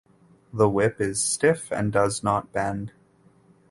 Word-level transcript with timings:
The 0.51 0.67
whip 0.67 0.99
is 0.99 1.21
stiff 1.21 1.71
and 1.71 1.93
does 1.93 2.23
not 2.23 2.51
bend. 2.51 2.91